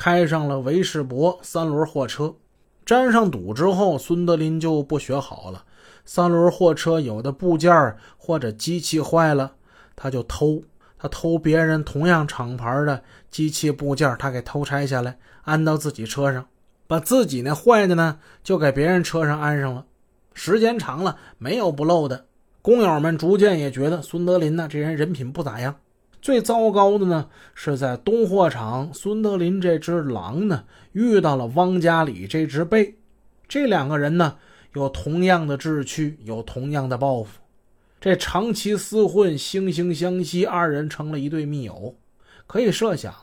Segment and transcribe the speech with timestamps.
[0.00, 2.34] 开上了维世博三轮货车。
[2.86, 5.62] 沾上赌之后，孙德林就不学好了。
[6.06, 9.52] 三轮货车有的部件或者机器坏了，
[9.94, 10.62] 他就偷。
[10.96, 16.46] 他偷别人同样厂牌的机器部件，他给偷拆下来，安到自己车上，
[16.86, 19.84] 把自己那坏的呢，就给别人车上安上了。
[20.32, 22.24] 时间长了，没有不漏的。
[22.62, 25.76] 工友们逐渐也觉得孙德林呢，这人人品不咋样。
[26.22, 32.94] 最糟糕的呢，是在东货场，孙德林这只狼呢，遇到了汪家里这只狈。
[33.48, 34.36] 这两个人呢，
[34.74, 37.40] 有同样的志趣，有同样的抱负。
[38.00, 41.96] 这长期厮混，惺惺相惜，二人成了一对密友。
[42.46, 43.14] 可以设想，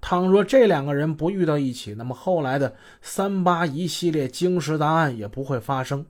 [0.00, 6.04] 倘若这两个人不遇到一起，那么后来的三八一系列惊世大案也不会发生。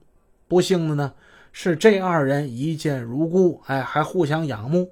[0.47, 1.13] 不幸的呢，
[1.51, 4.91] 是这二人一见如故，哎，还互相仰慕。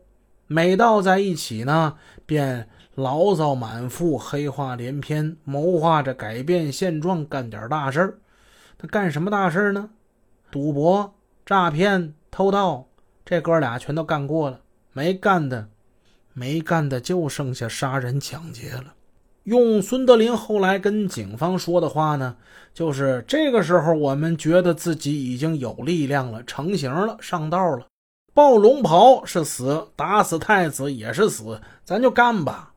[0.54, 8.20] 每到在一起呢，便牢骚满腹，黑话连篇，谋划着改变现状，干点大事儿。
[8.78, 9.92] 他干什么大事呢？
[10.52, 11.14] 赌博、
[11.46, 12.86] 诈骗、偷盗。
[13.24, 14.60] 这哥俩全都干过了，
[14.92, 15.70] 没干的，
[16.34, 18.94] 没干的就剩下杀人抢劫了。
[19.44, 22.36] 用孙德林后来跟警方说的话呢，
[22.74, 27.86] 就是这个时候我们觉得自己已经有力量了，成型了，上道了。
[28.34, 32.74] 抱龙袍是死，打死太子也是死，咱就干吧。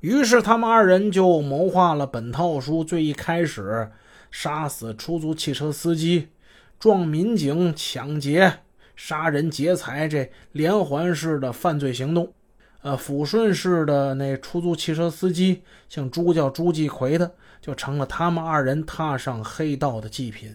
[0.00, 3.90] 于是他们二人就谋划了本套书最一开始
[4.30, 6.28] 杀死出租汽车司机、
[6.78, 8.60] 撞民警、抢劫。
[8.94, 12.30] 杀人劫财这连环式的犯罪行动，
[12.82, 20.54] 呃，抚顺市的那出租汽车司机姓朱叫朱继奎的，就成了他们二人踏上黑道的祭品。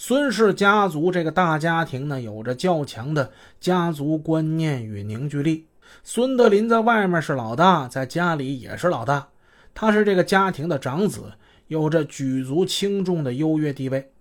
[0.00, 5.66] 孙氏家族这个大家庭呢，有着较强的家族观念与凝聚力。
[6.04, 9.26] 孙德林在外面是老大，在家里也是老大，
[9.74, 11.32] 他是这个家庭的长子，
[11.66, 14.12] 有着举足轻重的优越地位。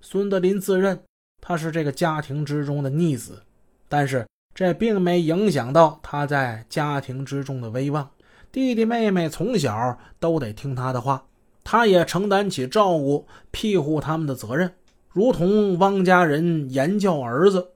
[0.00, 0.98] 孙德林自认。
[1.42, 3.42] 他是这个家庭之中的逆子，
[3.90, 8.08] 但是这并没影响到他在家庭之中的威望。
[8.50, 11.26] 弟弟妹妹从小都得听他的话，
[11.62, 14.72] 他也承担起照顾、庇护他们的责任，
[15.16, 17.70] 如同汪家人严教儿子。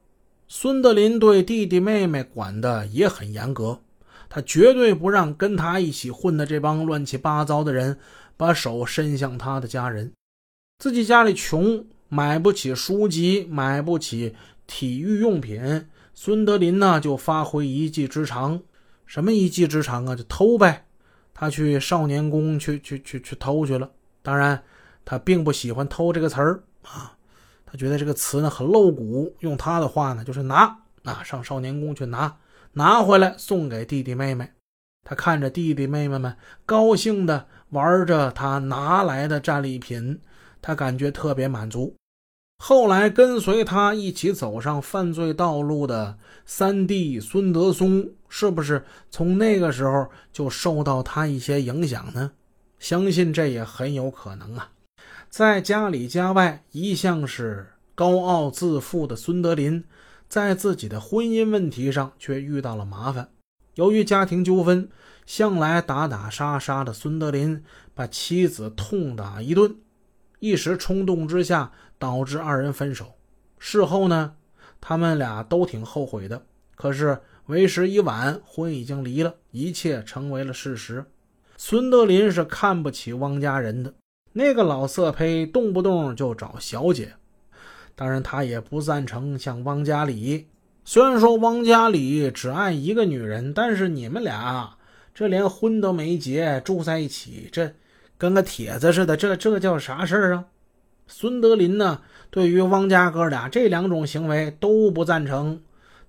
[0.47, 3.81] 孙德林对弟弟妹妹管的也很严格，
[4.29, 7.99] 他绝对不让跟他一起混的这帮乱七八糟的人
[8.37, 10.13] 把手伸向他的家人。
[10.79, 11.83] 自己家里穷。
[12.13, 14.35] 买不起书籍，买不起
[14.67, 18.61] 体育用品，孙德林呢就发挥一技之长，
[19.07, 20.17] 什么一技之长啊？
[20.17, 20.87] 就偷呗。
[21.33, 23.89] 他去少年宫去去去去偷去了。
[24.23, 24.61] 当然，
[25.05, 27.17] 他并不喜欢“偷”这个词儿啊，
[27.71, 29.35] 他觉得这个词呢很露骨。
[29.41, 32.37] 用他的话呢，就是拿啊，上少年宫去拿，
[32.73, 34.51] 拿回来送给弟弟妹妹。
[35.03, 36.37] 他看着弟弟妹妹们
[36.67, 40.21] 高兴的玩着他拿来的战利品，
[40.61, 41.95] 他感觉特别满足。
[42.63, 52.33] 后来跟随他一起走上犯罪道路的三弟孙德松，是不是从那个时候就受到他一些影响呢？
[52.79, 54.71] 相信这也很有可能啊。
[55.31, 59.85] 在家里家外一向是高傲自负的孙德林，
[60.29, 63.31] 在自己的婚姻问题上却遇到了麻烦。
[63.77, 64.89] 由于家庭纠纷，
[65.25, 67.63] 向来打打杀杀的孙德林
[67.95, 69.77] 把妻子痛打一顿。
[70.41, 73.15] 一时冲动之下，导致二人分手。
[73.61, 74.35] 事后呢，
[74.81, 76.45] 他们俩都挺后悔的。
[76.75, 81.05] 可是为时已晚，婚已经离了，一切成为了事实。
[81.57, 83.95] 孙德林是看不起汪家人的
[84.33, 87.15] 那个老色胚，动不动就找小姐。
[87.95, 90.47] 当然，他也不赞成像汪家里。
[90.85, 94.77] 虽然说汪家里只爱一个女人，但是你们俩
[95.15, 97.75] 这连婚都没结，住在一起，这……
[98.17, 100.45] 跟个帖子似的，这这叫啥事儿啊？
[101.07, 105.63] 孙德林呢，对于汪家哥俩这两种行为都不赞成。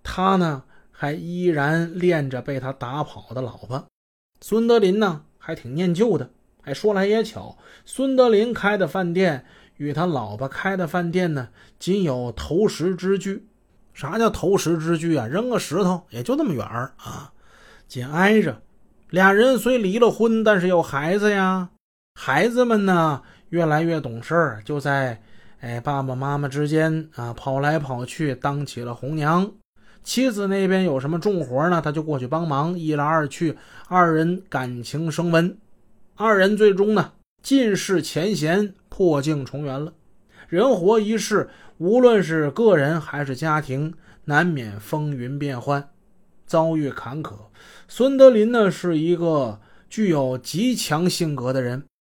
[0.03, 3.85] 他呢，还依然恋着被他打跑的老婆。
[4.41, 6.29] 孙德林呢，还挺念旧的。
[6.63, 9.45] 哎，说来也巧，孙德林开的饭店
[9.77, 11.49] 与他老婆开的饭店呢，
[11.79, 13.47] 仅有投石之距。
[13.93, 15.27] 啥叫投石之距啊？
[15.27, 17.31] 扔个石头也就那么远儿啊，
[17.87, 18.61] 紧挨着。
[19.09, 21.69] 俩人虽离了婚，但是有孩子呀。
[22.19, 25.21] 孩子们呢，越来越懂事儿，就在
[25.59, 29.51] 哎爸爸妈妈之间啊跑来跑去，当起了红娘。
[30.03, 32.79] 妻子那边有什么重活呢，他就过去帮忙。
[32.79, 33.57] 一来二去，
[33.87, 35.57] 二人感情升温。
[36.23, 39.93] 二人最终呢，尽释前嫌，破镜重圆了。
[40.47, 43.95] 人活一世，无论是个人还是家庭，
[44.25, 45.89] 难免风云变幻，
[46.45, 47.33] 遭遇坎坷。
[47.87, 49.59] 孙德林呢，是一个
[49.89, 51.85] 具有极强性格的人。